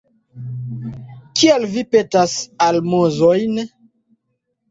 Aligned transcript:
Kial 1.41 1.67
vi 1.75 1.83
petas 1.95 2.33
almozojn? 2.69 3.59